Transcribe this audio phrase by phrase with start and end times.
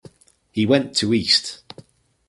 [0.51, 1.61] He went to East.